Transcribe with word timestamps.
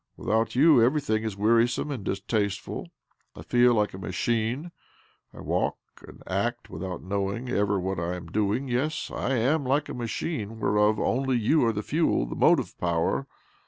Without 0.17 0.55
you 0.55 0.81
everything 0.83 1.21
is 1.21 1.37
wearisome 1.37 1.91
and 1.91 2.03
distasteful. 2.03 2.89
I 3.35 3.43
feel 3.43 3.75
like 3.75 3.93
a 3.93 3.99
machine, 3.99 4.71
I 5.31 5.41
walk 5.41 5.77
and 6.07 6.23
act 6.25 6.71
without 6.71 7.03
knowing 7.03 7.49
ever 7.49 7.79
what 7.79 7.99
I 7.99 8.15
am 8.15 8.25
doi'jig. 8.27 8.67
Yes, 8.67 9.11
I 9.13 9.35
am 9.35 9.63
like 9.63 9.89
a 9.89 9.93
machine 9.93 10.59
whereof 10.59 10.99
only 10.99 11.37
you 11.37 11.63
are 11.67 11.71
the 11.71 11.83
fuel, 11.83 12.25
the 12.25 12.33
motive 12.35 12.75
power. 12.79 13.27